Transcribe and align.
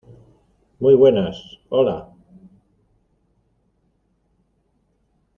muy 0.79 0.95
buenas. 0.97 1.59
hola. 1.69 2.11